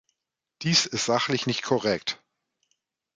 Dies 0.63 0.87
ist 0.87 1.05
sachlich 1.05 1.45
nicht 1.45 1.61
korrekt! 1.61 2.19